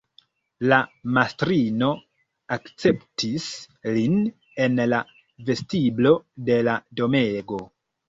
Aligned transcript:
La 0.69 0.77
mastrino 1.17 1.89
akceptis 2.57 3.47
lin 4.01 4.19
en 4.67 4.85
la 4.91 5.05
vestiblo 5.53 6.19
de 6.53 6.61
la 6.73 6.79
domego. 7.05 7.67